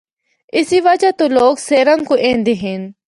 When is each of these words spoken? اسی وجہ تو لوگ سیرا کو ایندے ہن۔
اسی 0.57 0.79
وجہ 0.85 1.11
تو 1.19 1.27
لوگ 1.37 1.55
سیرا 1.67 1.95
کو 2.07 2.13
ایندے 2.25 2.53
ہن۔ 2.63 2.81